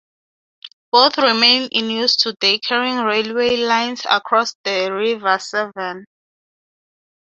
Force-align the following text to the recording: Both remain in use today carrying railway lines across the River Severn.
Both 0.91 1.19
remain 1.19 1.69
in 1.71 1.91
use 1.91 2.15
today 2.15 2.57
carrying 2.57 2.97
railway 3.01 3.55
lines 3.57 4.03
across 4.09 4.55
the 4.63 4.89
River 4.91 5.37
Severn. 5.37 6.07